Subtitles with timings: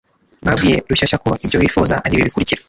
[0.45, 2.59] babwiye Rushyashya ko ibyo bifuza ari ibi bikurikira